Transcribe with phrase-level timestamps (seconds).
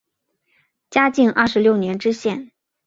[0.89, 2.51] 嘉靖二十六年知县。